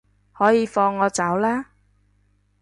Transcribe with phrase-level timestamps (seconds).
[0.33, 1.65] 可以放我走喇